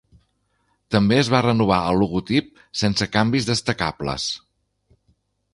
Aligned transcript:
També 0.95 1.19
es 1.23 1.29
va 1.33 1.41
renovar 1.47 1.77
el 1.91 2.01
logotip, 2.03 2.49
sense 2.85 3.09
canvis 3.19 3.49
destacables. 3.53 4.29